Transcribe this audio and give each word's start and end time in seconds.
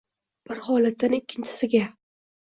bir 0.51 0.61
holatdan 0.67 1.13
ikkinchisiga 1.17 1.83